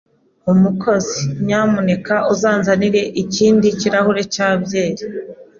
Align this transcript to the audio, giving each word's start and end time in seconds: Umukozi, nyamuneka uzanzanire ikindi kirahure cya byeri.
Umukozi, 0.51 1.19
nyamuneka 1.47 2.15
uzanzanire 2.33 3.01
ikindi 3.23 3.67
kirahure 3.79 4.21
cya 4.33 4.49
byeri. 4.61 5.03